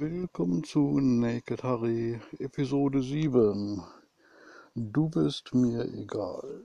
Willkommen 0.00 0.62
zu 0.62 1.00
Naked 1.00 1.64
Harry, 1.64 2.20
Episode 2.38 3.02
7. 3.02 3.82
Du 4.76 5.08
bist 5.08 5.52
mir 5.52 5.92
egal. 5.92 6.62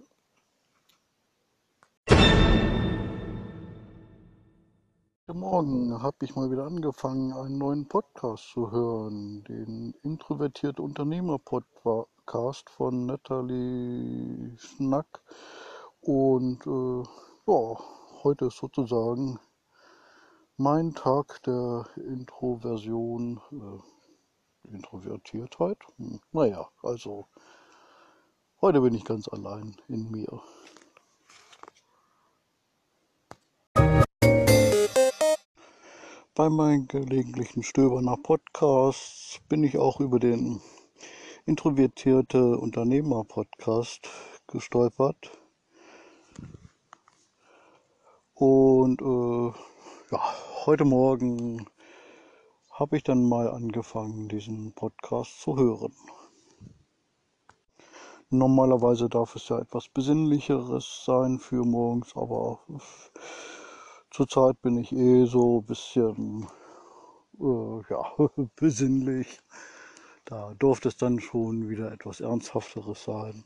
Heute 5.25 5.33
Morgen 5.33 5.99
habe 5.99 6.17
ich 6.21 6.35
mal 6.35 6.51
wieder 6.51 6.67
angefangen, 6.67 7.33
einen 7.33 7.57
neuen 7.57 7.87
Podcast 7.87 8.51
zu 8.51 8.69
hören, 8.69 9.43
den 9.45 9.95
Introvertiert 10.03 10.79
Unternehmer 10.79 11.39
Podcast 11.39 12.69
von 12.69 13.07
Natalie 13.07 14.55
Schnack. 14.59 15.23
Und 16.01 16.67
äh, 16.67 17.03
ja, 17.47 17.79
heute 18.21 18.45
ist 18.45 18.57
sozusagen 18.57 19.39
mein 20.57 20.93
Tag 20.93 21.41
der 21.43 21.87
Introversion, 21.95 23.41
äh, 23.51 24.69
Introvertiertheit. 24.73 25.77
Hm, 25.97 26.19
naja, 26.31 26.69
also 26.81 27.27
heute 28.61 28.81
bin 28.81 28.93
ich 28.93 29.03
ganz 29.03 29.27
allein 29.27 29.75
in 29.87 30.11
mir. 30.11 30.41
Bei 36.35 36.49
meinen 36.49 36.87
gelegentlichen 36.87 37.63
Stöbern 37.63 38.05
nach 38.05 38.21
Podcasts 38.21 39.39
bin 39.49 39.63
ich 39.63 39.77
auch 39.77 39.99
über 39.99 40.19
den 40.19 40.61
Introvertierte 41.45 42.57
Unternehmer 42.57 43.23
Podcast 43.23 44.07
gestolpert. 44.47 45.31
Und 48.33 49.01
äh, 49.01 49.72
ja, 50.13 50.21
heute 50.67 50.85
Morgen 50.85 51.65
habe 52.69 52.97
ich 52.97 53.03
dann 53.03 53.27
mal 53.27 53.49
angefangen, 53.49 54.29
diesen 54.29 54.71
Podcast 54.73 55.41
zu 55.41 55.57
hören. 55.57 55.91
Normalerweise 58.29 59.09
darf 59.09 59.35
es 59.35 59.49
ja 59.49 59.57
etwas 59.57 59.89
Besinnlicheres 59.89 61.03
sein 61.03 61.39
für 61.39 61.65
morgens, 61.65 62.15
aber 62.15 62.59
zurzeit 64.11 64.61
bin 64.61 64.77
ich 64.77 64.91
eh 64.91 65.25
so 65.25 65.61
ein 65.61 65.65
bisschen 65.65 66.47
äh, 67.39 67.81
ja, 67.89 68.13
besinnlich. 68.55 69.39
Da 70.25 70.53
durfte 70.59 70.89
es 70.89 70.97
dann 70.97 71.21
schon 71.21 71.69
wieder 71.69 71.91
etwas 71.91 72.21
Ernsthafteres 72.21 73.03
sein. 73.03 73.45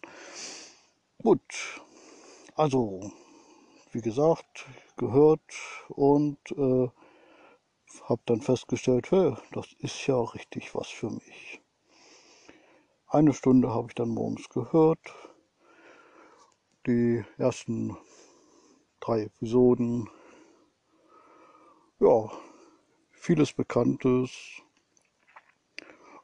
Gut, 1.24 1.82
also 2.56 3.10
wie 3.98 4.02
gesagt, 4.02 4.68
gehört 4.96 5.42
und 5.90 6.38
äh, 6.52 6.88
habe 8.04 8.22
dann 8.28 8.42
festgestellt, 8.42 9.10
hey, 9.10 9.34
das 9.54 9.74
ist 9.80 10.06
ja 10.06 10.22
richtig 10.22 10.76
was 10.76 10.88
für 10.88 11.10
mich. 11.10 11.64
Eine 13.08 13.34
Stunde 13.34 13.74
habe 13.74 13.88
ich 13.90 13.96
dann 13.96 14.10
morgens 14.10 14.50
gehört. 14.50 15.00
Die 16.86 17.26
ersten 17.40 17.98
drei 19.00 19.24
Episoden. 19.24 20.08
Ja, 22.00 22.32
vieles 23.10 23.52
Bekanntes, 23.52 24.30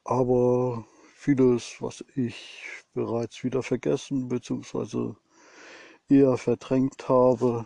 aber 0.03 0.85
vieles, 1.15 1.77
was 1.79 2.05
ich 2.13 2.83
bereits 2.93 3.43
wieder 3.43 3.63
vergessen 3.63 4.27
bzw. 4.27 5.15
eher 6.09 6.37
verdrängt 6.37 7.07
habe 7.09 7.65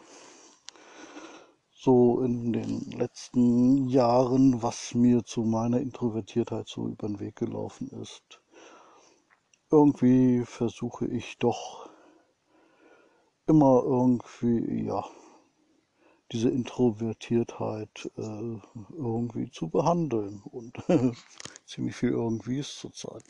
so 1.88 2.22
in 2.22 2.54
den 2.54 2.92
letzten 2.92 3.88
Jahren, 3.88 4.62
was 4.62 4.94
mir 4.94 5.24
zu 5.24 5.44
meiner 5.44 5.80
Introvertiertheit 5.80 6.68
so 6.68 6.88
über 6.88 7.08
den 7.08 7.20
Weg 7.20 7.36
gelaufen 7.36 7.90
ist. 8.02 8.42
Irgendwie 9.72 10.44
versuche 10.44 11.06
ich 11.08 11.38
doch 11.38 11.90
immer 13.46 13.84
irgendwie, 13.86 14.86
ja, 14.86 15.06
diese 16.32 16.50
Introvertiertheit 16.50 18.12
äh, 18.18 18.60
irgendwie 18.98 19.50
zu 19.52 19.70
behandeln. 19.70 20.42
Und 20.44 20.78
ziemlich 21.66 21.96
viel 21.96 22.10
irgendwie 22.12 22.60
ist 22.60 22.80
zurzeit. 22.80 23.24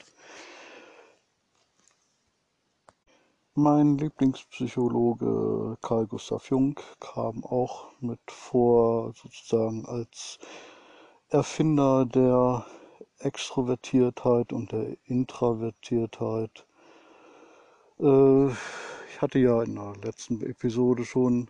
Mein 3.59 3.97
Lieblingspsychologe 3.97 5.79
Carl 5.81 6.06
Gustav 6.06 6.47
Jung 6.51 6.79
kam 7.00 7.44
auch 7.44 7.90
mit 8.00 8.19
vor, 8.28 9.13
sozusagen 9.16 9.84
als 9.88 10.38
Erfinder 11.29 12.06
der 12.06 12.68
Extrovertiertheit 13.18 14.53
und 14.53 14.72
der 14.72 14.95
Introvertiertheit. 15.06 16.68
Äh, 18.00 18.50
ich 18.50 19.22
hatte 19.22 19.40
ja 19.40 19.63
in 19.63 19.74
der 19.74 19.95
letzten 20.03 20.39
Episode 20.44 21.03
schon 21.03 21.50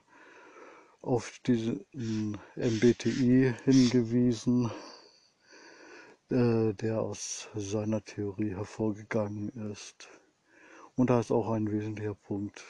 auf 1.01 1.41
diesen 1.45 2.37
MBTI 2.55 3.53
hingewiesen, 3.65 4.71
äh, 6.29 6.73
der 6.73 7.01
aus 7.01 7.49
seiner 7.53 8.01
Theorie 8.01 8.51
hervorgegangen 8.51 9.49
ist. 9.73 10.07
Und 10.97 11.11
da 11.11 11.19
ist 11.19 11.31
auch 11.31 11.51
ein 11.51 11.71
wesentlicher 11.71 12.15
Punkt. 12.15 12.63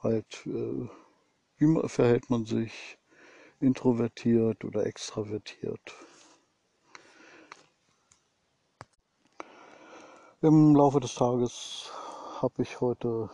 Halt, 0.00 0.46
äh, 0.46 0.88
wie 1.58 1.88
verhält 1.88 2.30
man 2.30 2.46
sich 2.46 2.98
introvertiert 3.58 4.64
oder 4.64 4.86
extravertiert? 4.86 5.80
Im 10.40 10.76
Laufe 10.76 11.00
des 11.00 11.16
Tages 11.16 11.90
habe 12.40 12.62
ich 12.62 12.80
heute 12.80 13.28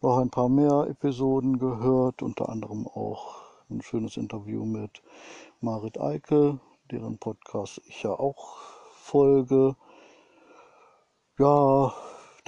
noch 0.00 0.18
ein 0.18 0.30
paar 0.30 0.48
mehr 0.48 0.86
Episoden 0.88 1.58
gehört, 1.58 2.22
unter 2.22 2.48
anderem 2.48 2.86
auch 2.86 3.42
ein 3.68 3.82
schönes 3.82 4.16
Interview 4.16 4.64
mit 4.64 5.02
Marit 5.60 5.98
Eike, 5.98 6.60
deren 6.92 7.18
Podcast 7.18 7.82
ich 7.86 8.04
ja 8.04 8.12
auch 8.12 8.56
folge. 8.92 9.74
Ja, 11.38 11.92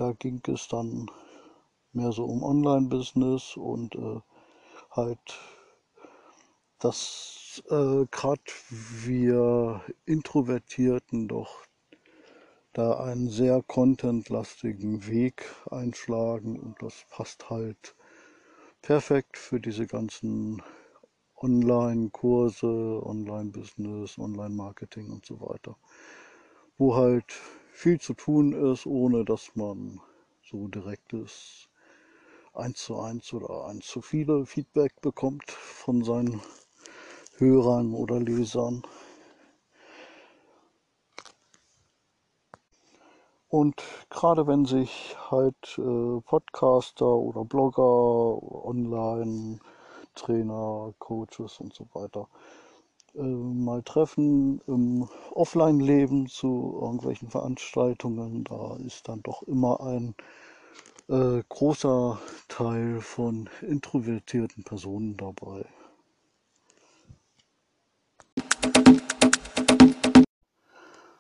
da 0.01 0.13
ging 0.13 0.41
es 0.49 0.67
dann 0.67 1.11
mehr 1.93 2.11
so 2.11 2.25
um 2.25 2.43
Online-Business 2.43 3.59
und 3.59 3.95
äh, 3.95 4.21
halt, 4.91 5.39
dass 6.79 7.63
äh, 7.69 8.07
gerade 8.11 8.41
wir 8.71 9.83
Introvertierten 10.07 11.29
doch 11.29 11.67
da 12.73 12.99
einen 13.01 13.29
sehr 13.29 13.63
contentlastigen 13.63 15.07
Weg 15.07 15.45
einschlagen 15.71 16.59
und 16.59 16.81
das 16.81 17.05
passt 17.11 17.51
halt 17.51 17.95
perfekt 18.81 19.37
für 19.37 19.61
diese 19.61 19.87
ganzen 19.87 20.63
Online-Kurse, 21.37 23.03
Online-Business, 23.05 24.19
Online-Marketing 24.19 25.11
und 25.11 25.27
so 25.27 25.43
weiter, 25.43 25.77
wo 26.79 26.95
halt 26.97 27.27
viel 27.81 27.99
zu 27.99 28.13
tun 28.13 28.53
ist, 28.53 28.85
ohne 28.85 29.25
dass 29.25 29.57
man 29.57 30.03
so 30.43 30.69
direktes 30.69 31.71
eins 32.53 32.85
zu 32.85 33.01
eins 33.01 33.33
oder 33.33 33.69
eins 33.69 33.87
zu 33.87 34.03
viele 34.03 34.45
Feedback 34.45 35.01
bekommt 35.01 35.51
von 35.51 36.05
seinen 36.05 36.43
Hörern 37.39 37.95
oder 37.95 38.21
Lesern. 38.21 38.83
Und 43.49 43.83
gerade 44.11 44.47
wenn 44.47 44.67
sich 44.67 45.17
halt 45.31 45.79
äh, 45.79 46.21
Podcaster 46.21 47.07
oder 47.07 47.47
Blogger, 47.47 48.43
Online-Trainer, 48.67 50.93
Coaches 50.99 51.61
und 51.61 51.73
so 51.73 51.89
weiter 51.95 52.29
äh, 53.15 53.23
mal 53.23 53.83
treffen 53.83 54.61
im 54.67 55.09
Offline-Leben 55.33 56.27
zu 56.29 56.79
irgendwelchen 56.81 57.31
Veranstaltungen, 57.31 58.45
da 58.45 58.77
ist 58.77 59.09
dann 59.09 59.23
doch 59.23 59.43
immer 59.45 59.81
ein 59.81 60.15
äh, 61.09 61.43
großer 61.49 62.19
Teil 62.49 63.01
von 63.01 63.49
introvertierten 63.63 64.65
Personen 64.65 65.17
dabei. 65.17 65.65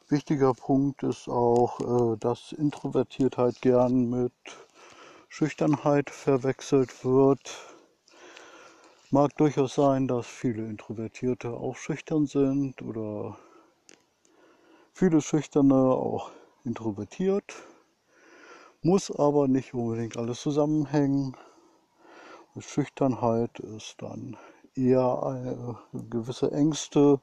Wichtiger 0.08 0.54
Punkt 0.54 1.04
ist 1.04 1.28
auch, 1.28 2.14
äh, 2.14 2.16
dass 2.18 2.52
Introvertiertheit 2.52 3.60
gern 3.62 4.10
mit 4.10 4.32
Schüchternheit 5.28 6.10
verwechselt 6.10 7.04
wird. 7.04 7.56
Mag 9.12 9.36
durchaus 9.38 9.74
sein, 9.74 10.06
dass 10.06 10.24
viele 10.24 10.68
Introvertierte 10.68 11.50
auch 11.50 11.74
schüchtern 11.74 12.26
sind 12.26 12.80
oder 12.80 13.36
viele 14.92 15.20
Schüchterne 15.20 15.74
auch 15.74 16.30
introvertiert. 16.62 17.56
Muss 18.82 19.10
aber 19.10 19.48
nicht 19.48 19.74
unbedingt 19.74 20.16
alles 20.16 20.40
zusammenhängen. 20.40 21.36
Schüchternheit 22.60 23.58
ist 23.58 23.96
dann 23.98 24.36
eher 24.76 25.80
gewisse 25.92 26.52
Ängste, 26.52 27.20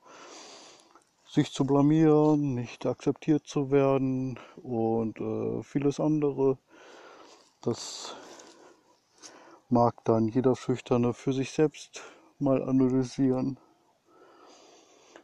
sich 1.26 1.54
zu 1.54 1.64
blamieren, 1.66 2.54
nicht 2.54 2.86
akzeptiert 2.86 3.48
zu 3.48 3.72
werden 3.72 4.38
und 4.62 5.22
äh, 5.22 5.64
vieles 5.64 6.02
andere. 6.02 6.58
Das 7.62 8.14
mag 9.70 10.04
dann 10.06 10.28
jeder 10.28 10.56
Schüchterne 10.56 11.14
für 11.14 11.34
sich 11.34 11.52
selbst 11.52 12.02
mal 12.40 12.64
analysieren. 12.64 13.60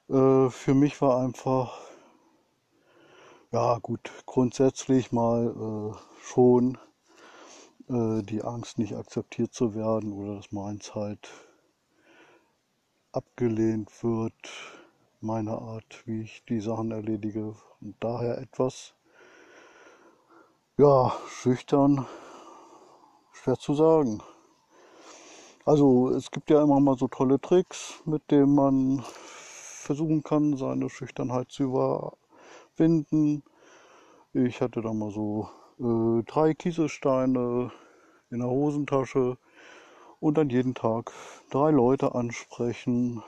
Äh, 0.09 0.49
für 0.49 0.73
mich 0.73 1.01
war 1.01 1.21
einfach, 1.21 1.79
ja 3.51 3.77
gut, 3.79 4.11
grundsätzlich 4.25 5.11
mal 5.11 5.47
äh, 5.47 5.97
schon 6.21 6.77
äh, 7.87 8.21
die 8.23 8.43
Angst, 8.43 8.79
nicht 8.79 8.95
akzeptiert 8.95 9.53
zu 9.53 9.75
werden 9.75 10.11
oder 10.11 10.35
dass 10.35 10.51
meins 10.51 10.93
halt 10.93 11.29
abgelehnt 13.13 14.03
wird, 14.03 14.33
meine 15.21 15.51
Art, 15.51 16.03
wie 16.05 16.23
ich 16.23 16.43
die 16.45 16.59
Sachen 16.59 16.91
erledige. 16.91 17.55
Und 17.79 17.95
daher 17.99 18.39
etwas, 18.39 18.93
ja, 20.77 21.13
schüchtern, 21.29 22.07
schwer 23.31 23.57
zu 23.57 23.73
sagen. 23.73 24.21
Also 25.65 26.09
es 26.09 26.29
gibt 26.29 26.49
ja 26.49 26.61
immer 26.61 26.81
mal 26.81 26.97
so 26.97 27.07
tolle 27.07 27.39
Tricks, 27.39 28.01
mit 28.03 28.29
denen 28.31 28.53
man 28.53 29.01
versuchen 29.01 30.21
kann, 30.21 30.57
seine 30.57 30.89
Schüchternheit 30.89 31.51
zu 31.51 31.63
überwinden. 31.63 33.43
Ich 34.33 34.59
hatte 34.59 34.81
da 34.81 34.91
mal 34.91 35.09
so 35.11 35.47
äh, 35.79 36.23
drei 36.23 36.53
Kieselsteine 36.53 37.71
in 38.29 38.39
der 38.39 38.49
Hosentasche 38.49 39.37
und 40.19 40.37
dann 40.37 40.49
jeden 40.49 40.75
Tag 40.75 41.13
drei 41.49 41.71
Leute 41.71 42.13
ansprechen 42.13 43.23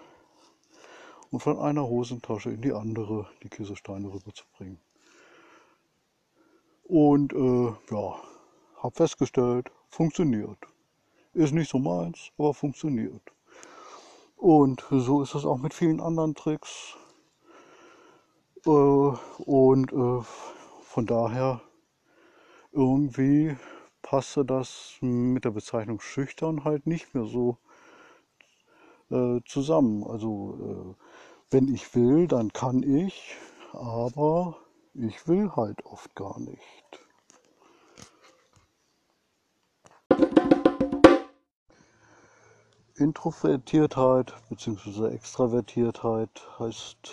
und 1.31 1.39
von 1.39 1.57
einer 1.57 1.87
Hosentasche 1.87 2.49
in 2.49 2.61
die 2.61 2.73
andere 2.73 3.29
die 3.43 3.49
Kieselsteine 3.49 4.11
rüberzubringen. 4.11 4.81
Und 6.83 7.31
äh, 7.31 7.73
ja, 7.91 8.15
habe 8.83 8.95
festgestellt, 8.95 9.71
funktioniert. 9.87 10.74
Ist 11.35 11.53
nicht 11.53 11.69
so 11.69 11.79
meins, 11.79 12.31
aber 12.37 12.53
funktioniert. 12.53 13.21
Und 14.37 14.85
so 14.89 15.21
ist 15.21 15.35
es 15.35 15.43
auch 15.43 15.57
mit 15.57 15.73
vielen 15.73 15.99
anderen 15.99 16.33
Tricks. 16.33 16.95
Äh, 18.65 18.69
und 18.69 19.91
äh, 19.91 20.21
von 20.83 21.05
daher 21.05 21.61
irgendwie 22.71 23.57
passte 24.01 24.45
das 24.45 24.95
mit 25.01 25.43
der 25.43 25.51
Bezeichnung 25.51 25.99
schüchtern 25.99 26.63
halt 26.63 26.87
nicht 26.87 27.13
mehr 27.13 27.25
so 27.25 27.57
äh, 29.11 29.41
zusammen. 29.45 30.05
Also 30.05 30.95
wenn 31.51 31.67
ich 31.67 31.93
will, 31.95 32.27
dann 32.27 32.53
kann 32.53 32.81
ich, 32.81 33.35
aber 33.73 34.55
ich 34.93 35.27
will 35.27 35.51
halt 35.53 35.85
oft 35.85 36.15
gar 36.15 36.39
nicht. 36.39 37.04
Introvertiertheit 42.97 44.33
bzw. 44.49 45.07
Extravertiertheit 45.07 46.29
heißt 46.57 47.11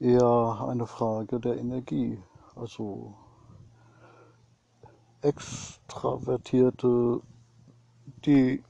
eher 0.00 0.64
eine 0.66 0.86
Frage 0.86 1.38
der 1.38 1.58
Energie. 1.58 2.18
Also 2.56 3.12
Extravertierte, 5.20 7.20
die 8.24 8.64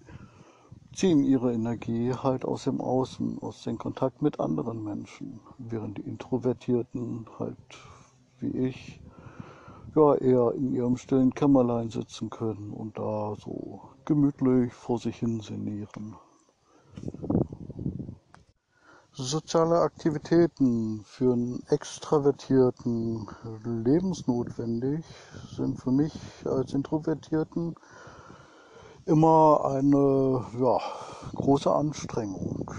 ziehen 0.92 1.22
ihre 1.22 1.52
Energie 1.52 2.12
halt 2.12 2.44
aus 2.44 2.64
dem 2.64 2.80
Außen, 2.80 3.40
aus 3.40 3.62
dem 3.62 3.78
Kontakt 3.78 4.20
mit 4.20 4.40
anderen 4.40 4.82
Menschen, 4.82 5.38
während 5.58 5.98
die 5.98 6.08
Introvertierten 6.08 7.28
halt 7.38 7.56
wie 8.40 8.66
ich 8.66 9.00
ja 9.94 10.16
eher 10.16 10.54
in 10.56 10.74
ihrem 10.74 10.96
stillen 10.96 11.32
Kämmerlein 11.32 11.90
sitzen 11.90 12.30
können 12.30 12.72
und 12.72 12.98
da 12.98 13.36
so 13.36 13.93
gemütlich 14.04 14.72
vor 14.72 14.98
sich 14.98 15.16
hin 15.16 15.40
sinnieren. 15.40 16.16
Soziale 19.12 19.80
Aktivitäten 19.80 21.04
für 21.04 21.32
einen 21.32 21.62
Extravertierten 21.68 23.28
lebensnotwendig 23.64 25.04
sind 25.56 25.78
für 25.78 25.92
mich 25.92 26.12
als 26.44 26.74
Introvertierten 26.74 27.76
immer 29.06 29.64
eine 29.64 30.44
ja, 30.58 30.78
große 31.34 31.72
Anstrengung. 31.72 32.70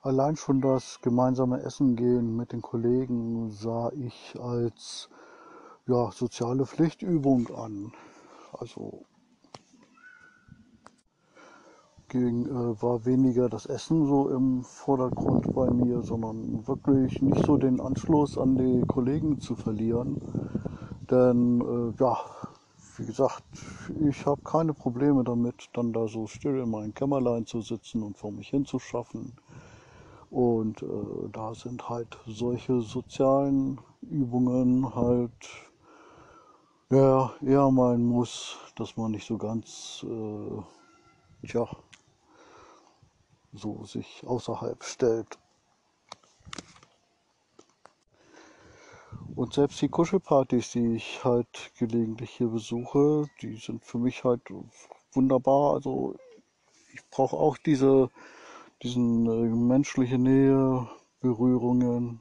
Allein 0.00 0.36
schon 0.36 0.60
das 0.60 1.00
gemeinsame 1.02 1.62
Essen 1.62 1.94
gehen 1.94 2.36
mit 2.36 2.52
den 2.52 2.62
Kollegen 2.62 3.50
sah 3.50 3.90
ich 3.92 4.34
als 4.40 5.10
ja, 5.86 6.10
soziale 6.10 6.66
Pflichtübung 6.66 7.54
an. 7.54 7.92
Also 8.52 9.04
ging, 12.08 12.46
äh, 12.46 12.82
war 12.82 13.04
weniger 13.04 13.48
das 13.48 13.66
Essen 13.66 14.06
so 14.06 14.28
im 14.30 14.62
Vordergrund 14.62 15.54
bei 15.54 15.70
mir, 15.70 16.02
sondern 16.02 16.66
wirklich 16.66 17.20
nicht 17.20 17.44
so 17.44 17.56
den 17.56 17.80
Anschluss 17.80 18.38
an 18.38 18.56
die 18.56 18.86
Kollegen 18.86 19.40
zu 19.40 19.54
verlieren. 19.54 20.20
Denn 21.10 21.60
äh, 21.60 22.02
ja, 22.02 22.18
wie 22.96 23.06
gesagt, 23.06 23.44
ich 24.08 24.26
habe 24.26 24.40
keine 24.42 24.74
Probleme 24.74 25.22
damit, 25.22 25.68
dann 25.74 25.92
da 25.92 26.08
so 26.08 26.26
still 26.26 26.58
in 26.58 26.70
meinem 26.70 26.94
Kämmerlein 26.94 27.46
zu 27.46 27.60
sitzen 27.60 28.02
und 28.02 28.16
vor 28.16 28.32
mich 28.32 28.48
hinzuschaffen. 28.48 29.32
Und 30.30 30.82
äh, 30.82 30.86
da 31.32 31.54
sind 31.54 31.88
halt 31.88 32.18
solche 32.26 32.80
sozialen 32.80 33.80
Übungen 34.02 34.94
halt 34.94 35.30
ja, 36.90 37.34
eher 37.42 37.66
ein 37.66 38.04
Muss, 38.04 38.56
dass 38.76 38.96
man 38.96 39.12
nicht 39.12 39.26
so 39.26 39.38
ganz, 39.38 40.04
äh, 40.08 41.46
tja, 41.46 41.68
so 43.52 43.84
sich 43.84 44.22
außerhalb 44.26 44.82
stellt. 44.84 45.38
Und 49.34 49.54
selbst 49.54 49.80
die 49.80 49.88
Kuschelpartys, 49.88 50.72
die 50.72 50.96
ich 50.96 51.24
halt 51.24 51.72
gelegentlich 51.78 52.30
hier 52.30 52.48
besuche, 52.48 53.26
die 53.40 53.56
sind 53.56 53.84
für 53.84 53.98
mich 53.98 54.24
halt 54.24 54.42
wunderbar. 55.12 55.74
Also 55.74 56.16
ich 56.92 57.00
brauche 57.10 57.36
auch 57.36 57.56
diese 57.58 58.10
diesen 58.82 59.26
äh, 59.26 59.54
menschliche 59.54 60.18
Nähe, 60.18 60.88
Berührungen. 61.20 62.20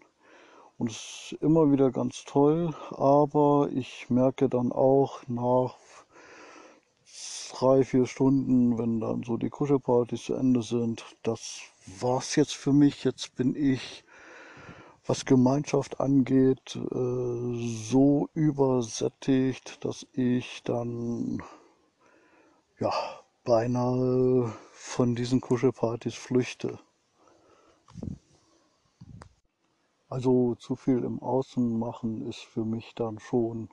Und 0.77 0.91
es 0.91 1.31
ist 1.31 1.41
immer 1.41 1.71
wieder 1.71 1.91
ganz 1.91 2.23
toll, 2.23 2.73
aber 2.91 3.69
ich 3.73 4.09
merke 4.09 4.47
dann 4.47 4.71
auch 4.71 5.21
nach 5.27 5.75
drei, 7.51 7.83
vier 7.83 8.05
Stunden, 8.05 8.77
wenn 8.77 8.99
dann 8.99 9.23
so 9.23 9.37
die 9.37 9.49
Kuschelpartys 9.49 10.25
zu 10.25 10.35
Ende 10.35 10.61
sind, 10.61 11.03
das 11.23 11.61
war's 11.99 12.35
jetzt 12.35 12.55
für 12.55 12.73
mich. 12.73 13.03
Jetzt 13.03 13.35
bin 13.35 13.55
ich, 13.55 14.03
was 15.07 15.25
Gemeinschaft 15.25 15.99
angeht, 15.99 16.75
äh, 16.75 17.89
so 17.89 18.29
übersättigt, 18.35 19.83
dass 19.83 20.05
ich 20.13 20.61
dann 20.63 21.41
ja 22.79 22.93
beinahe 23.43 24.53
von 24.73 25.15
diesen 25.15 25.41
Kuschelpartys 25.41 26.13
flüchte. 26.13 26.77
Also 30.09 30.55
zu 30.55 30.77
viel 30.77 31.03
im 31.03 31.21
Außen 31.21 31.77
machen 31.77 32.25
ist 32.27 32.39
für 32.39 32.63
mich 32.63 32.95
dann 32.95 33.19
schon 33.19 33.67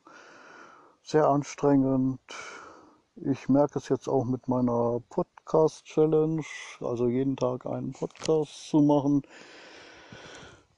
sehr 1.00 1.28
anstrengend. 1.28 2.20
Ich 3.14 3.48
merke 3.48 3.78
es 3.78 3.88
jetzt 3.88 4.08
auch 4.08 4.24
mit 4.24 4.48
meiner 4.48 5.00
Podcast-Challenge, 5.10 6.42
also 6.80 7.06
jeden 7.06 7.36
Tag 7.36 7.66
einen 7.66 7.92
Podcast 7.92 8.68
zu 8.68 8.80
machen. 8.80 9.22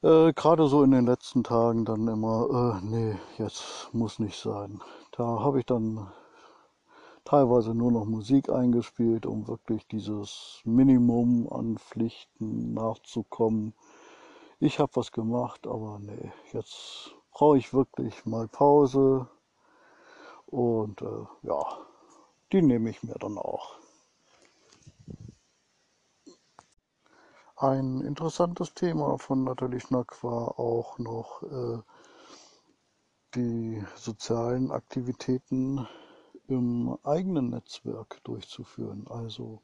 Äh, 0.03 0.35
Gerade 0.35 0.67
so 0.69 0.83
in 0.83 0.91
den 0.91 1.07
letzten 1.07 1.43
Tagen 1.43 1.87
dann 1.87 2.07
immer, 2.07 2.81
äh, 2.83 2.87
nee, 2.87 3.17
jetzt 3.39 3.89
muss 3.93 4.19
nicht 4.19 4.39
sein. 4.39 4.83
Da 5.13 5.25
habe 5.41 5.61
ich 5.61 5.65
dann 5.65 6.07
teilweise 7.25 7.75
nur 7.75 7.93
noch 7.93 8.05
Musik 8.05 8.51
eingespielt, 8.51 9.25
um 9.25 9.49
wirklich 9.49 9.87
dieses 9.89 10.61
Minimum 10.65 11.51
an 11.51 11.79
Pflichten 11.79 12.75
nachzukommen. 12.75 13.73
Ich 14.59 14.79
habe 14.79 14.97
was 14.97 15.13
gemacht, 15.13 15.67
aber 15.67 15.99
nee, 15.99 16.33
jetzt 16.53 17.11
brauche 17.31 17.59
ich 17.59 17.75
wirklich 17.75 18.25
mal 18.25 18.49
Pause 18.49 19.29
und 20.47 21.03
äh, 21.03 21.27
ja, 21.43 21.63
die 22.53 22.63
nehme 22.63 22.89
ich 22.89 23.03
mir 23.03 23.17
dann 23.19 23.37
auch. 23.37 23.77
Ein 27.57 28.01
interessantes 28.01 28.73
Thema 28.73 29.19
von 29.19 29.45
Nathalie 29.45 29.81
Schnack 29.81 30.25
war 30.25 30.59
auch 30.59 30.99
noch 30.99 31.43
äh, 31.43 31.79
die 33.35 33.85
sozialen 33.95 34.71
Aktivitäten 34.71 35.87
im 36.49 36.97
eigenen 37.03 37.51
Netzwerk 37.51 38.25
durchzuführen. 38.25 39.07
Also 39.09 39.61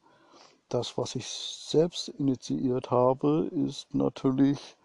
das, 0.69 0.99
was 0.99 1.15
ich 1.15 1.27
selbst 1.27 2.09
initiiert 2.09 2.91
habe, 2.91 3.49
ist 3.51 3.93
natürlich 3.95 4.77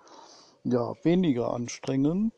ja 0.71 0.95
weniger 1.03 1.53
anstrengend. 1.55 2.35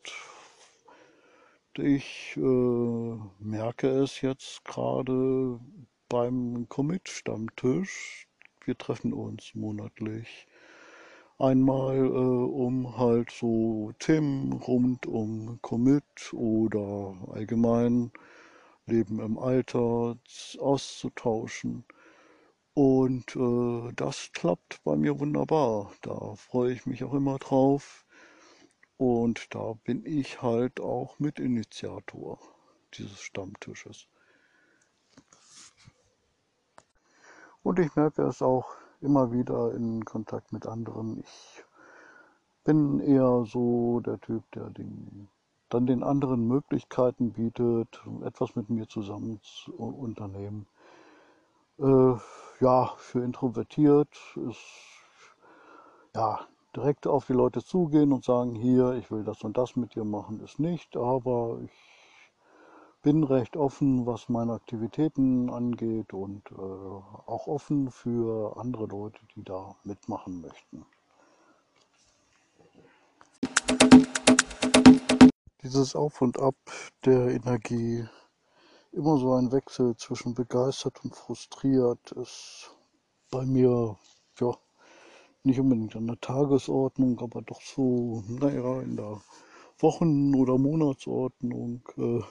Ich 1.77 2.35
äh, 2.37 3.15
merke 3.39 3.87
es 3.89 4.21
jetzt 4.21 4.63
gerade 4.65 5.59
beim 6.09 6.67
Commit-Stammtisch. 6.69 8.27
Wir 8.65 8.77
treffen 8.77 9.13
uns 9.13 9.55
monatlich 9.55 10.47
einmal, 11.39 11.97
äh, 11.97 12.09
um 12.09 12.97
halt 12.97 13.31
so 13.31 13.91
Themen 13.99 14.53
rund 14.53 15.07
um 15.07 15.59
Commit 15.61 16.33
oder 16.33 17.15
allgemein 17.31 18.11
Leben 18.85 19.19
im 19.19 19.37
Alter 19.37 20.17
auszutauschen. 20.59 21.85
Und 22.73 23.35
äh, 23.35 23.91
das 23.95 24.31
klappt 24.33 24.83
bei 24.83 24.95
mir 24.95 25.19
wunderbar. 25.19 25.91
Da 26.01 26.35
freue 26.35 26.73
ich 26.73 26.85
mich 26.85 27.03
auch 27.03 27.13
immer 27.13 27.37
drauf. 27.37 28.05
Und 29.01 29.55
da 29.55 29.73
bin 29.83 30.05
ich 30.05 30.43
halt 30.43 30.79
auch 30.79 31.17
Mitinitiator 31.17 32.37
dieses 32.93 33.19
Stammtisches. 33.19 34.07
Und 37.63 37.79
ich 37.79 37.95
merke 37.95 38.21
es 38.21 38.43
auch 38.43 38.75
immer 39.01 39.31
wieder 39.31 39.73
in 39.73 40.05
Kontakt 40.05 40.53
mit 40.53 40.67
anderen. 40.67 41.21
Ich 41.21 41.65
bin 42.63 42.99
eher 42.99 43.43
so 43.47 44.01
der 44.01 44.21
Typ, 44.21 44.43
der 44.51 44.69
den, 44.69 45.29
dann 45.69 45.87
den 45.87 46.03
anderen 46.03 46.47
Möglichkeiten 46.47 47.33
bietet, 47.33 48.03
etwas 48.23 48.55
mit 48.55 48.69
mir 48.69 48.87
zusammen 48.87 49.39
zu 49.41 49.73
unternehmen. 49.73 50.67
Äh, 51.79 52.13
ja, 52.59 52.93
für 52.97 53.23
introvertiert 53.23 54.15
ist 54.35 54.61
ja 56.13 56.45
direkt 56.75 57.07
auf 57.07 57.25
die 57.25 57.33
Leute 57.33 57.63
zugehen 57.63 58.13
und 58.13 58.23
sagen, 58.23 58.55
hier, 58.55 58.93
ich 58.93 59.11
will 59.11 59.23
das 59.23 59.43
und 59.43 59.57
das 59.57 59.75
mit 59.75 59.95
dir 59.95 60.03
machen, 60.03 60.39
ist 60.39 60.59
nicht, 60.59 60.95
aber 60.95 61.59
ich 61.63 61.71
bin 63.01 63.23
recht 63.23 63.57
offen, 63.57 64.05
was 64.05 64.29
meine 64.29 64.53
Aktivitäten 64.53 65.49
angeht 65.49 66.13
und 66.13 66.49
äh, 66.51 66.55
auch 66.55 67.47
offen 67.47 67.89
für 67.89 68.55
andere 68.57 68.85
Leute, 68.85 69.19
die 69.35 69.43
da 69.43 69.75
mitmachen 69.83 70.41
möchten. 70.41 70.85
Dieses 75.63 75.95
Auf 75.95 76.21
und 76.21 76.39
Ab 76.39 76.55
der 77.05 77.29
Energie, 77.29 78.05
immer 78.91 79.17
so 79.17 79.33
ein 79.33 79.51
Wechsel 79.51 79.95
zwischen 79.95 80.33
begeistert 80.33 81.03
und 81.03 81.15
frustriert, 81.15 82.11
ist 82.13 82.71
bei 83.31 83.45
mir 83.45 83.97
ja 84.39 84.53
nicht 85.43 85.59
unbedingt 85.59 85.95
an 85.95 86.07
der 86.07 86.19
Tagesordnung, 86.19 87.19
aber 87.19 87.41
doch 87.41 87.61
so, 87.61 88.23
naja, 88.27 88.81
in 88.81 88.97
der 88.97 89.21
Wochen- 89.79 90.35
oder 90.35 90.57
Monatsordnung. 90.57 91.81
Äh, 91.97 92.21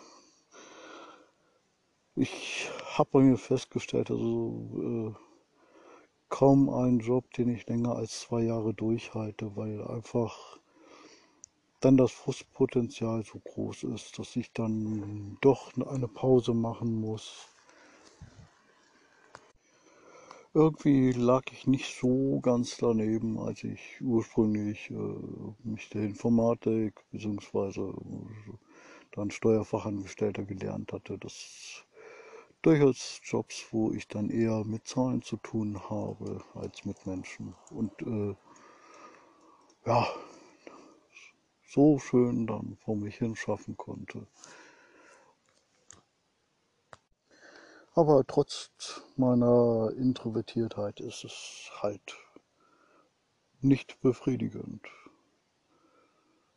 ich 2.16 2.68
habe 2.96 3.10
bei 3.12 3.20
mir 3.20 3.36
festgestellt, 3.36 4.10
also 4.10 5.14
äh, 5.16 5.30
kaum 6.28 6.70
einen 6.70 7.00
Job, 7.00 7.32
den 7.34 7.48
ich 7.48 7.66
länger 7.66 7.96
als 7.96 8.20
zwei 8.20 8.42
Jahre 8.42 8.74
durchhalte, 8.74 9.56
weil 9.56 9.82
einfach 9.82 10.58
dann 11.80 11.96
das 11.96 12.12
Frustpotenzial 12.12 13.24
so 13.24 13.38
groß 13.38 13.84
ist, 13.84 14.18
dass 14.18 14.36
ich 14.36 14.52
dann 14.52 15.38
doch 15.40 15.72
eine 15.76 16.08
Pause 16.08 16.54
machen 16.54 17.00
muss. 17.00 17.50
Irgendwie 20.52 21.12
lag 21.12 21.45
ich 21.52 21.69
nicht 21.69 21.97
so 21.97 22.40
ganz 22.40 22.76
daneben, 22.76 23.38
als 23.38 23.62
ich 23.62 24.00
ursprünglich 24.00 24.90
äh, 24.90 24.95
mich 25.62 25.88
der 25.90 26.02
Informatik 26.02 27.04
bzw. 27.12 27.92
dann 29.12 29.30
Steuerfachangestellter 29.30 30.42
gelernt 30.42 30.92
hatte. 30.92 31.19
Das 31.19 31.85
durchaus 32.62 33.21
Jobs, 33.23 33.69
wo 33.71 33.92
ich 33.92 34.09
dann 34.09 34.28
eher 34.28 34.64
mit 34.64 34.88
Zahlen 34.88 35.23
zu 35.23 35.37
tun 35.37 35.80
habe 35.88 36.42
als 36.54 36.85
mit 36.85 37.07
Menschen. 37.07 37.54
Und 37.71 37.92
äh, 38.02 38.35
ja, 39.87 40.09
so 41.64 42.00
schön 42.00 42.49
dann 42.49 42.76
vor 42.85 42.97
mich 42.97 43.16
hin 43.19 43.37
schaffen 43.37 43.76
konnte. 43.76 44.26
Aber 47.92 48.25
trotz 48.25 48.70
meiner 49.16 49.92
Introvertiertheit 49.97 51.00
ist 51.00 51.25
es 51.25 51.70
halt 51.82 52.16
nicht 53.61 54.00
befriedigend. 54.00 54.87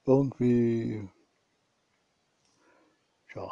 Irgendwie, 0.06 1.10
ja, 3.34 3.52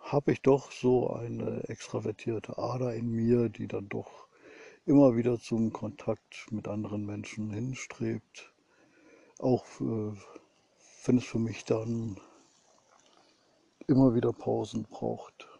habe 0.00 0.32
ich 0.32 0.42
doch 0.42 0.72
so 0.72 1.10
eine 1.10 1.62
extravertierte 1.68 2.58
Ader 2.58 2.94
in 2.94 3.10
mir, 3.10 3.48
die 3.48 3.68
dann 3.68 3.88
doch 3.88 4.26
immer 4.84 5.16
wieder 5.16 5.38
zum 5.38 5.72
Kontakt 5.72 6.50
mit 6.50 6.66
anderen 6.66 7.06
Menschen 7.06 7.52
hinstrebt. 7.52 8.52
Auch 9.38 9.64
äh, 9.80 10.12
wenn 11.04 11.18
es 11.18 11.24
für 11.24 11.38
mich 11.38 11.64
dann 11.64 12.18
immer 13.86 14.14
wieder 14.14 14.32
Pausen 14.32 14.84
braucht. 14.84 15.57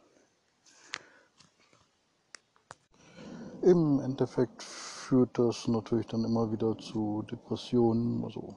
Im 3.62 4.00
Endeffekt 4.00 4.62
führt 4.62 5.38
das 5.38 5.66
natürlich 5.68 6.06
dann 6.06 6.24
immer 6.24 6.50
wieder 6.52 6.76
zu 6.78 7.22
Depressionen, 7.30 8.24
also 8.24 8.56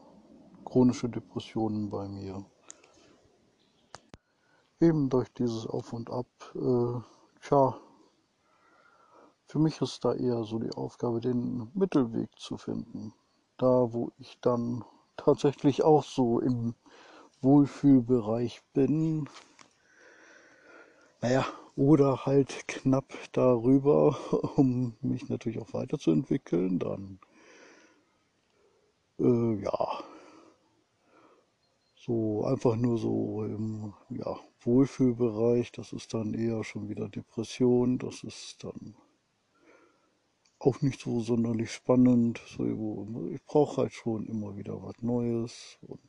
chronische 0.66 1.10
Depressionen 1.10 1.90
bei 1.90 2.08
mir 2.08 2.46
eben 4.82 5.10
durch 5.10 5.32
dieses 5.34 5.68
Auf 5.68 5.94
und 5.94 6.10
Ab, 6.10 6.28
äh, 6.56 7.00
tja, 7.42 7.78
für 9.46 9.60
mich 9.60 9.80
ist 9.82 10.04
da 10.04 10.14
eher 10.14 10.44
so 10.44 10.60
die 10.60 10.74
Aufgabe, 10.74 11.22
den 11.22 11.70
Mittelweg 11.74 12.30
zu 12.38 12.58
finden. 12.58 13.14
Da, 13.58 13.94
wo 13.94 14.12
ich 14.18 14.40
dann 14.42 14.84
tatsächlich 15.18 15.84
auch 15.84 16.04
so 16.04 16.40
im 16.40 16.74
Wohlfühlbereich 17.42 18.64
bin. 18.74 19.30
Naja, 21.22 21.46
oder 21.76 22.26
halt 22.26 22.68
knapp 22.68 23.14
darüber, 23.32 24.18
um 24.58 24.96
mich 25.02 25.30
natürlich 25.30 25.60
auch 25.60 25.74
weiterzuentwickeln. 25.74 26.80
Dann, 26.80 27.20
äh, 29.20 29.64
ja, 29.64 30.04
so 31.96 32.44
einfach 32.46 32.76
nur 32.76 32.98
so 32.98 33.44
im 33.44 33.94
ja, 34.10 34.38
Wohlfühlbereich, 34.62 35.72
das 35.72 35.94
ist 35.94 36.14
dann 36.14 36.34
eher 36.34 36.64
schon 36.64 36.90
wieder 36.90 37.10
Depression, 37.10 38.00
das 38.00 38.24
ist 38.24 38.64
dann 38.64 38.96
auch 40.60 40.82
nicht 40.82 41.02
so 41.02 41.20
sonderlich 41.22 41.72
spannend. 41.72 42.42
So, 42.46 43.08
ich 43.32 43.44
brauche 43.44 43.82
halt 43.82 43.94
schon 43.94 44.28
immer 44.28 44.56
wieder 44.58 44.82
was 44.82 45.02
Neues 45.02 45.78
und 45.82 46.00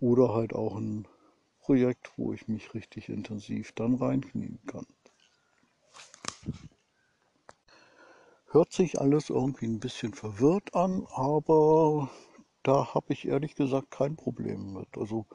oder 0.00 0.34
halt 0.34 0.54
auch 0.54 0.76
ein 0.76 1.06
Projekt, 1.66 2.12
wo 2.16 2.32
ich 2.32 2.46
mich 2.46 2.74
richtig 2.74 3.08
intensiv 3.08 3.72
dann 3.72 3.96
reinknien 3.96 4.60
kann. 4.68 4.86
Hört 8.52 8.72
sich 8.72 9.00
alles 9.00 9.30
irgendwie 9.30 9.66
ein 9.66 9.80
bisschen 9.80 10.14
verwirrt 10.14 10.76
an, 10.76 11.04
aber 11.10 12.08
da 12.62 12.94
habe 12.94 13.12
ich 13.12 13.26
ehrlich 13.26 13.56
gesagt 13.56 13.90
kein 13.90 14.14
Problem 14.14 14.74
mit. 14.74 14.96
Also 14.96 15.26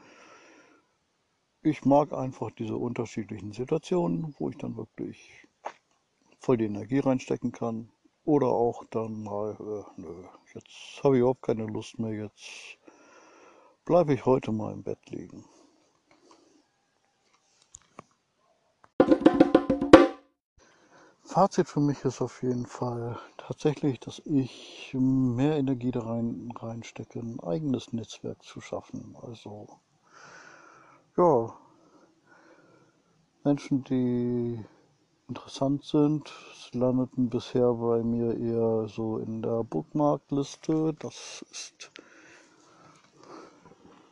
ich 1.64 1.84
mag 1.84 2.14
einfach 2.14 2.50
diese 2.52 2.78
unterschiedlichen 2.78 3.52
Situationen, 3.52 4.34
wo 4.40 4.50
ich 4.50 4.58
dann 4.58 4.78
wirklich 4.78 5.50
voll 6.40 6.56
die 6.56 6.66
Energie 6.66 7.00
reinstecken 7.00 7.52
kann. 7.52 7.92
Oder 8.24 8.48
auch 8.48 8.86
dann 8.86 9.22
mal, 9.22 9.58
äh, 9.60 10.02
nö, 10.02 10.24
jetzt 10.54 11.04
habe 11.04 11.18
ich 11.18 11.20
überhaupt 11.20 11.42
keine 11.42 11.66
Lust 11.66 12.00
mehr, 12.00 12.14
jetzt 12.14 12.78
bleibe 13.84 14.14
ich 14.14 14.26
heute 14.26 14.54
mal 14.54 14.72
im 14.72 14.84
Bett 14.84 15.10
liegen. 15.10 15.44
Fazit 21.32 21.70
für 21.70 21.80
mich 21.80 22.04
ist 22.04 22.22
auf 22.22 22.44
jeden 22.44 22.66
Fall 22.66 23.18
tatsächlich, 23.38 24.02
dass 24.02 24.22
ich 24.26 24.94
mehr 25.00 25.56
Energie 25.56 25.92
da 25.92 26.02
rein, 26.02 26.52
reinstecke, 26.54 27.20
ein 27.20 27.40
eigenes 27.40 27.94
Netzwerk 27.94 28.44
zu 28.44 28.60
schaffen. 28.60 29.16
Also, 29.22 29.70
ja, 31.16 31.54
Menschen, 33.46 33.86
die 33.86 34.62
interessant 35.30 35.86
sind, 35.86 36.30
landeten 36.74 37.30
bisher 37.30 37.76
bei 37.76 38.04
mir 38.04 38.38
eher 38.38 38.90
so 38.90 39.18
in 39.18 39.42
der 39.42 39.64
Bookmarkliste. 39.64 40.94
Das 41.00 41.46
ist 41.50 41.94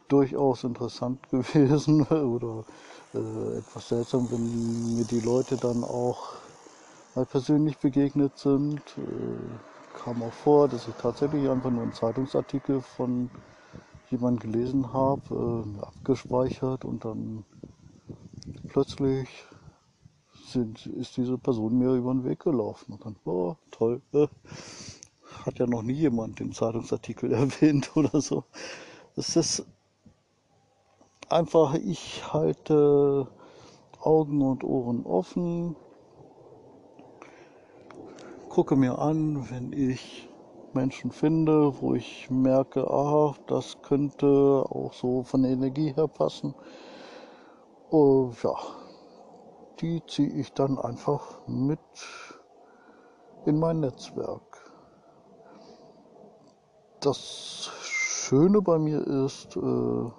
durchaus 0.07 0.63
interessant 0.63 1.19
gewesen 1.31 2.03
oder 2.07 2.63
äh, 3.13 3.57
etwas 3.57 3.89
seltsam, 3.89 4.31
wenn 4.31 4.95
mir 4.95 5.03
die 5.03 5.19
Leute 5.19 5.57
dann 5.57 5.83
auch 5.83 6.47
halt 7.19 7.29
persönlich 7.29 7.77
begegnet 7.77 8.37
sind. 8.37 8.79
Äh, 8.97 9.99
kam 10.03 10.23
auch 10.23 10.33
vor, 10.33 10.67
dass 10.67 10.87
ich 10.87 10.93
tatsächlich 10.95 11.49
einfach 11.49 11.69
nur 11.69 11.83
einen 11.83 11.93
Zeitungsartikel 11.93 12.81
von 12.81 13.29
jemand 14.09 14.39
gelesen 14.39 14.93
habe, 14.93 15.65
äh, 15.65 15.81
abgespeichert 15.81 16.85
und 16.85 17.05
dann 17.05 17.43
plötzlich 18.69 19.27
sind, 20.47 20.85
ist 20.87 21.17
diese 21.17 21.37
Person 21.37 21.77
mir 21.77 21.93
über 21.93 22.13
den 22.13 22.23
Weg 22.23 22.39
gelaufen. 22.39 22.93
Und 22.93 23.05
dann, 23.05 23.15
oh, 23.25 23.55
toll, 23.71 24.01
äh, 24.13 24.27
hat 25.45 25.59
ja 25.59 25.67
noch 25.67 25.83
nie 25.83 25.93
jemand 25.93 26.39
den 26.39 26.53
Zeitungsartikel 26.53 27.31
erwähnt 27.33 27.91
oder 27.95 28.21
so. 28.21 28.45
Es 29.15 29.35
ist 29.35 29.65
einfach, 31.29 31.75
ich 31.75 32.23
halte 32.33 33.27
Augen 34.01 34.41
und 34.41 34.63
Ohren 34.63 35.05
offen, 35.05 35.75
gucke 38.49 38.75
mir 38.75 38.97
an, 38.97 39.49
wenn 39.51 39.71
ich 39.71 40.27
Menschen 40.73 41.11
finde, 41.11 41.79
wo 41.81 41.93
ich 41.93 42.29
merke, 42.31 42.89
ah, 42.89 43.35
das 43.45 43.81
könnte 43.83 44.27
auch 44.27 44.91
so 44.93 45.23
von 45.23 45.43
der 45.43 45.51
Energie 45.51 45.93
her 45.93 46.07
passen. 46.07 46.55
Und 47.89 48.41
ja, 48.43 48.55
die 49.79 50.03
ziehe 50.07 50.29
ich 50.29 50.51
dann 50.53 50.79
einfach 50.79 51.47
mit 51.47 51.79
in 53.45 53.59
mein 53.59 53.79
Netzwerk. 53.81 54.71
Das 56.99 57.71
Schöne 57.83 58.61
bei 58.61 58.77
mir 58.79 59.05
ist, 59.25 59.55
äh, 59.57 60.11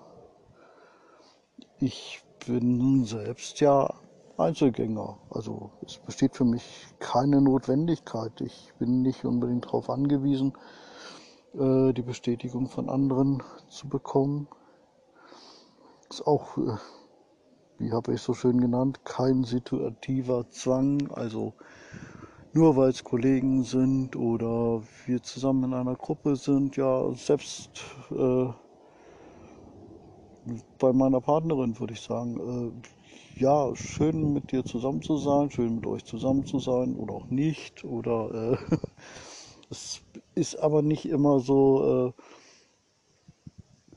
ich 1.81 2.23
bin 2.47 3.05
selbst 3.05 3.61
ja 3.61 3.93
Einzelgänger. 4.41 5.19
Also 5.31 5.71
es 5.85 5.99
besteht 5.99 6.37
für 6.37 6.45
mich 6.45 6.89
keine 6.99 7.41
Notwendigkeit. 7.41 8.41
Ich 8.41 8.73
bin 8.79 9.03
nicht 9.03 9.25
unbedingt 9.25 9.67
darauf 9.67 9.91
angewiesen, 9.91 10.55
äh, 11.55 11.93
die 11.93 12.03
Bestätigung 12.03 12.69
von 12.69 12.89
anderen 12.89 13.43
zu 13.69 13.89
bekommen. 13.89 14.49
Ist 16.09 16.27
auch, 16.27 16.57
äh, 16.59 16.77
wie 17.79 17.93
habe 17.93 18.15
ich 18.15 18.23
so 18.23 18.35
schön 18.35 18.61
genannt, 18.61 19.05
kein 19.05 19.45
situativer 19.45 20.49
Zwang. 20.51 21.11
Also 21.13 21.55
nur 22.53 22.77
weil 22.77 22.91
es 22.91 23.05
Kollegen 23.05 23.63
sind 23.63 24.17
oder 24.17 24.83
wir 25.07 25.23
zusammen 25.23 25.65
in 25.65 25.75
einer 25.75 25.95
Gruppe 25.95 26.35
sind, 26.35 26.77
ja, 26.77 27.13
selbst 27.15 27.71
äh, 28.11 28.49
bei 30.79 30.93
meiner 30.93 31.21
Partnerin 31.21 31.79
würde 31.79 31.93
ich 31.93 32.01
sagen, 32.01 32.41
äh, 32.41 33.00
ja, 33.37 33.75
schön 33.75 34.33
mit 34.33 34.53
dir 34.53 34.65
zusammen 34.65 35.03
zu 35.03 35.17
sein, 35.17 35.51
schön 35.51 35.77
mit 35.77 35.87
euch 35.87 36.05
zusammen 36.05 36.45
zu 36.45 36.59
sein 36.59 36.97
oder 36.97 37.15
auch 37.15 37.27
nicht. 37.27 37.85
Oder 37.85 38.53
äh, 38.53 38.77
es 39.71 40.03
ist 40.35 40.57
aber 40.57 40.83
nicht 40.83 41.07
immer 41.07 41.41
so, 41.41 42.13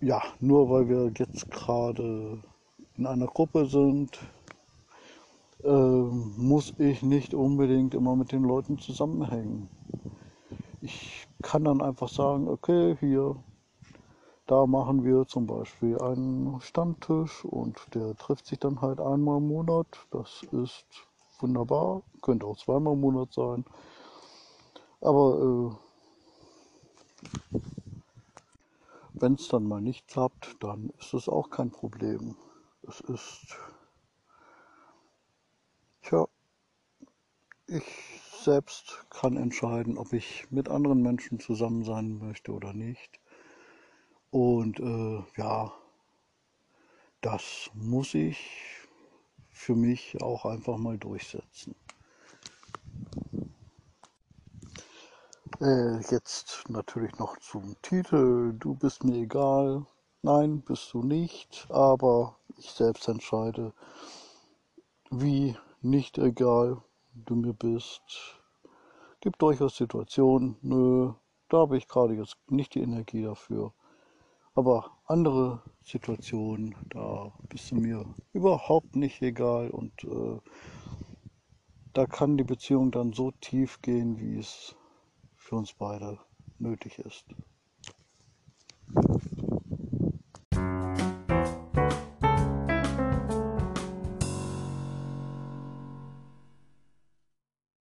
äh, 0.02 0.06
ja, 0.06 0.22
nur 0.40 0.70
weil 0.70 0.90
wir 0.90 1.12
jetzt 1.18 1.50
gerade 1.52 2.42
in 2.98 3.06
einer 3.06 3.28
Gruppe 3.28 3.66
sind, 3.66 4.20
äh, 5.64 5.70
muss 5.70 6.74
ich 6.78 7.02
nicht 7.04 7.34
unbedingt 7.34 7.94
immer 7.94 8.16
mit 8.16 8.32
den 8.32 8.44
Leuten 8.44 8.80
zusammenhängen. 8.80 9.70
Ich 10.82 11.28
kann 11.42 11.64
dann 11.64 11.82
einfach 11.82 12.10
sagen, 12.10 12.48
okay, 12.48 12.98
hier 13.00 13.36
da 14.46 14.66
machen 14.66 15.04
wir 15.06 15.26
zum 15.26 15.48
Beispiel 15.48 15.98
einen 16.02 16.60
Stammtisch 16.60 17.46
und 17.46 17.78
der 17.94 18.16
trifft 18.18 18.46
sich 18.46 18.60
dann 18.60 18.82
halt 18.82 19.00
einmal 19.00 19.38
im 19.38 19.48
Monat. 19.48 19.88
Das 20.12 20.44
ist 20.52 20.86
wunderbar, 21.40 22.04
könnte 22.22 22.46
auch 22.46 22.58
zweimal 22.58 22.94
im 22.94 23.02
Monat 23.02 23.32
sein. 23.34 23.66
Aber 25.00 25.72
äh, 25.72 27.28
wenn 29.14 29.36
es 29.36 29.48
dann 29.48 29.64
mal 29.64 29.82
nicht 29.82 30.08
klappt, 30.08 30.62
dann 30.62 30.92
ist 31.00 31.14
es 31.14 31.30
auch 31.30 31.50
kein 31.50 31.72
Problem. 31.72 32.36
Es 32.88 33.00
ist, 33.00 33.58
tja, 36.02 36.28
ich 37.68 37.84
selbst 38.44 39.06
kann 39.10 39.38
entscheiden, 39.38 39.98
ob 39.98 40.12
ich 40.12 40.52
mit 40.52 40.68
anderen 40.68 41.02
Menschen 41.02 41.40
zusammen 41.40 41.86
sein 41.86 42.18
möchte 42.18 42.52
oder 42.52 42.74
nicht. 42.74 43.23
Und 44.34 44.80
äh, 44.80 45.24
ja, 45.38 45.72
das 47.22 47.70
muss 47.76 48.16
ich 48.16 48.40
für 49.52 49.76
mich 49.76 50.20
auch 50.24 50.46
einfach 50.46 50.78
mal 50.78 50.98
durchsetzen. 50.98 51.76
Äh, 55.62 56.00
jetzt 56.10 56.64
natürlich 56.68 57.16
noch 57.20 57.38
zum 57.38 57.76
Titel. 57.84 58.56
Du 58.58 58.74
bist 58.74 59.04
mir 59.04 59.18
egal. 59.18 59.86
Nein, 60.24 60.62
bist 60.62 60.92
du 60.94 61.04
nicht, 61.04 61.68
aber 61.70 62.36
ich 62.58 62.72
selbst 62.72 63.08
entscheide, 63.08 63.72
wie 65.12 65.56
nicht 65.84 66.18
egal 66.18 66.82
du 67.14 67.36
mir 67.36 67.54
bist. 67.54 68.02
Gibt 69.22 69.44
durchaus 69.44 69.78
Situationen, 69.78 70.58
nö, 70.64 71.14
da 71.50 71.58
habe 71.60 71.78
ich 71.78 71.88
gerade 71.88 72.16
jetzt 72.16 72.36
nicht 72.50 72.74
die 72.74 72.82
Energie 72.82 73.22
dafür. 73.22 73.74
Aber 74.56 74.92
andere 75.06 75.64
Situationen, 75.84 76.76
da 76.90 77.34
bist 77.50 77.72
du 77.72 77.76
mir 77.76 78.06
überhaupt 78.34 78.96
nicht 78.96 79.22
egal 79.22 79.70
und 79.72 80.04
äh, 80.04 80.40
da 81.94 82.06
kann 82.06 82.38
die 82.38 82.44
Beziehung 82.44 82.92
dann 82.92 83.14
so 83.14 83.32
tief 83.32 83.82
gehen, 83.82 84.20
wie 84.20 84.38
es 84.38 84.76
für 85.36 85.56
uns 85.56 85.74
beide 85.74 86.20
nötig 86.60 87.00
ist. 87.00 87.26